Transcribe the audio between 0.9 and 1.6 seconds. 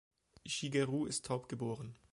ist taub